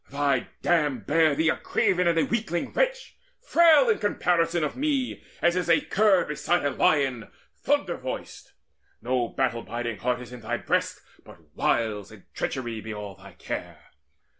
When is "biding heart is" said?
9.61-10.33